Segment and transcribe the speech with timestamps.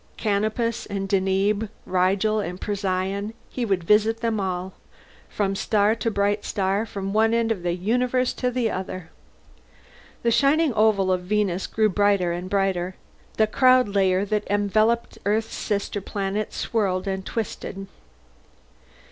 [0.17, 4.73] Canopus and Deneb, Rigel and Procyon, he would visit them all.
[5.29, 9.11] From star to bright star, from one end of the universe to the other.
[10.23, 12.95] The shining oval of Venus grew brighter and brighter.
[13.37, 17.85] The cloud layer that enveloped Earth's sister planet swirled and twisted.